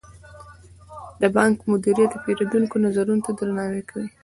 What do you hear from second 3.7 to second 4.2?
کوي.